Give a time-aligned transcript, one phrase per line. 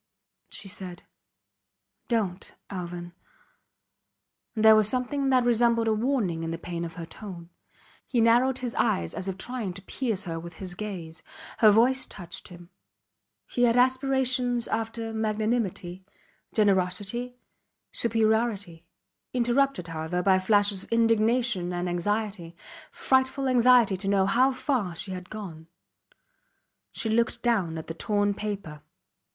[0.49, 1.03] She said:
[2.07, 3.13] Dont Alvan!
[4.55, 7.51] and there was something that resembled a warning in the pain of her tone.
[8.07, 11.21] He narrowed his eyes as if trying to pierce her with his gaze.
[11.59, 12.71] Her voice touched him.
[13.45, 16.03] He had aspirations after magnanimity,
[16.51, 17.35] generosity,
[17.91, 18.87] superiority
[19.33, 22.55] interrupted, however, by flashes of indignation and anxiety
[22.89, 25.67] frightful anxiety to know how far she had gone.
[26.91, 28.81] She looked down at the torn paper.